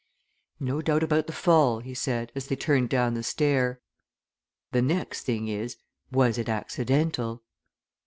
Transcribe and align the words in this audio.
"No 0.59 0.81
doubt 0.81 1.03
about 1.03 1.27
the 1.27 1.31
fall," 1.31 1.77
he 1.81 1.93
said 1.93 2.31
as 2.33 2.47
they 2.47 2.55
turned 2.55 2.89
down 2.89 3.13
the 3.13 3.21
stair. 3.21 3.81
"The 4.71 4.81
next 4.81 5.25
thing 5.25 5.47
is 5.47 5.77
was 6.11 6.39
it 6.39 6.49
accidental?" 6.49 7.43